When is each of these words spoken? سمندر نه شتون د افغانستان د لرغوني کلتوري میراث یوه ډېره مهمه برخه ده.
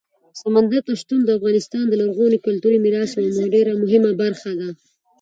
سمندر 0.41 0.81
نه 0.87 0.93
شتون 1.01 1.19
د 1.23 1.29
افغانستان 1.37 1.83
د 1.87 1.93
لرغوني 2.01 2.37
کلتوري 2.45 2.77
میراث 2.85 3.11
یوه 3.15 3.45
ډېره 3.55 3.71
مهمه 3.83 4.11
برخه 4.21 4.51
ده. 4.59 4.69